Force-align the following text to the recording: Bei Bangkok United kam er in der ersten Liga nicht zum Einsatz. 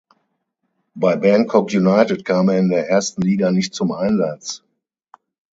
Bei 0.95 1.15
Bangkok 1.15 1.69
United 1.71 2.25
kam 2.25 2.49
er 2.49 2.57
in 2.57 2.69
der 2.69 2.89
ersten 2.89 3.21
Liga 3.21 3.51
nicht 3.51 3.75
zum 3.75 3.91
Einsatz. 3.91 4.63